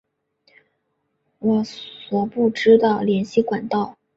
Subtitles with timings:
[1.37, 3.99] 我所不知的联系管道